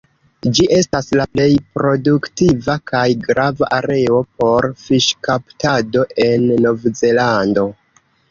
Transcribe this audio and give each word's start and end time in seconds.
Ĝi 0.57 0.63
estas 0.75 1.09
la 1.17 1.25
plej 1.33 1.49
produktiva 1.77 2.77
kaj 2.93 3.03
grava 3.27 3.69
areo 3.77 4.23
por 4.41 4.67
fiŝkaptado 4.87 6.05
en 6.27 6.49
Novzelando. 6.65 7.67